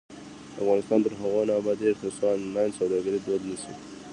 افغانستان 0.61 0.99
تر 1.05 1.13
هغو 1.21 1.41
نه 1.49 1.53
ابادیږي، 1.59 1.99
ترڅو 2.01 2.25
آنلاین 2.35 2.69
سوداګري 2.79 3.19
دود 3.25 3.41
نشي. 3.49 3.73